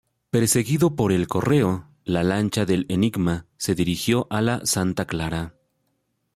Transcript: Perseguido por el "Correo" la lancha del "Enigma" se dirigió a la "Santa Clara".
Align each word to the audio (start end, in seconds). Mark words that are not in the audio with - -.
Perseguido 0.31 0.95
por 0.95 1.11
el 1.11 1.27
"Correo" 1.27 1.87
la 2.05 2.23
lancha 2.23 2.65
del 2.65 2.87
"Enigma" 2.89 3.45
se 3.57 3.75
dirigió 3.75 4.25
a 4.31 4.41
la 4.41 4.65
"Santa 4.65 5.05
Clara". 5.05 5.53